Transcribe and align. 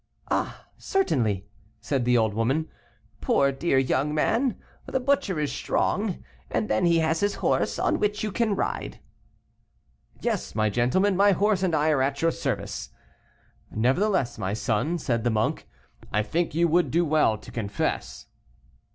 "Ah, 0.31 0.65
certainly," 0.79 1.45
said 1.79 2.05
the 2.05 2.17
old 2.17 2.33
woman, 2.33 2.67
"poor 3.21 3.51
dear 3.51 3.77
young 3.77 4.15
man, 4.15 4.57
the 4.87 4.99
butcher 4.99 5.39
is 5.39 5.51
strong, 5.51 6.23
and 6.49 6.67
then 6.67 6.87
he 6.87 6.97
has 6.97 7.19
his 7.19 7.35
horse, 7.35 7.77
on 7.77 7.99
which 7.99 8.23
you 8.23 8.31
can 8.31 8.55
ride." 8.55 8.99
"Yes, 10.19 10.55
my 10.55 10.71
gentleman, 10.71 11.15
my 11.15 11.33
horse 11.33 11.61
and 11.61 11.75
I 11.75 11.91
are 11.91 12.01
at 12.01 12.19
your 12.19 12.31
service." 12.31 12.89
"Nevertheless, 13.69 14.39
my 14.39 14.55
son," 14.55 14.97
said 14.97 15.23
the 15.23 15.29
monk, 15.29 15.67
"I 16.11 16.23
think 16.23 16.55
you 16.55 16.67
would 16.67 16.89
do 16.89 17.05
well 17.05 17.37
to 17.37 17.51
confess." 17.51 18.25